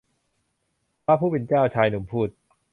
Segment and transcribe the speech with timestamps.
[1.05, 2.29] พระผู้เป็นเจ้า ชายหนุ่มพูด